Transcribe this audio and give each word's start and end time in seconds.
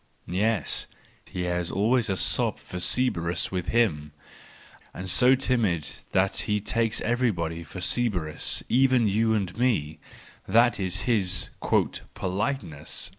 —Yes, 0.25 0.87
he 1.27 1.41
has 1.43 1.69
always 1.69 2.09
a 2.09 2.17
sop 2.17 2.57
for 2.57 2.79
Cerberus 2.79 3.51
with 3.51 3.67
him, 3.67 4.13
and 4.95 5.05
is 5.05 5.11
so 5.11 5.35
timid 5.35 5.87
that 6.11 6.35
he 6.49 6.59
takes 6.59 7.01
everybody 7.01 7.63
for 7.63 7.81
Cerberus, 7.81 8.63
even 8.67 9.05
you 9.07 9.35
and 9.35 9.55
me,—that 9.55 10.79
is 10.79 11.01
his" 11.01 11.49
politeness." 12.15 13.09